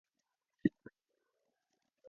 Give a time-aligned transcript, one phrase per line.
[0.63, 0.91] 黃磚鼠